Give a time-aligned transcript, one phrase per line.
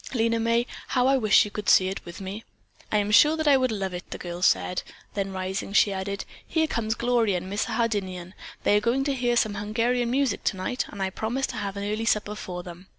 [0.15, 2.43] Lena May, how I wish you could see it with me."
[2.91, 4.81] "I am sure that I would love it," the girl said,
[5.13, 7.67] then, rising, she added: "Here comes Gloria and Mr.
[7.75, 8.33] Hardinian.
[8.63, 11.83] They are going to hear some Hungarian music tonight, and I promised to have an
[11.83, 12.87] early supper for them.